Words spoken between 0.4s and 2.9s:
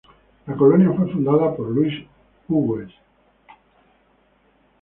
La colonia fue fundada por Luis Hugues.